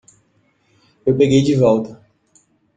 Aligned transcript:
Eu 1.05 1.15
peguei 1.15 1.43
de 1.43 1.55
volta. 1.55 2.03